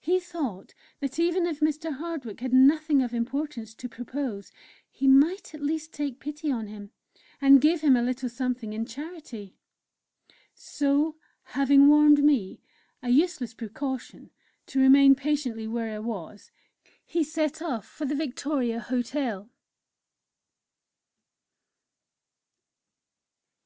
[0.00, 1.92] He thought that even if Mr.
[1.96, 4.50] Hardwick had nothing of importance to propose,
[4.90, 6.90] he might at least take pity on him,
[7.38, 9.58] and give him a little something in charity.
[10.54, 12.62] So, having warned me
[13.02, 14.30] a useless precaution
[14.68, 16.50] to remain patiently where I was,
[17.04, 19.50] he set off for the Victoria Hotel.